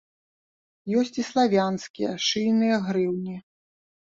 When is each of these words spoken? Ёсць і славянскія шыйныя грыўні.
Ёсць 1.01 1.19
і 1.23 1.25
славянскія 1.31 2.11
шыйныя 2.29 2.81
грыўні. 2.89 3.35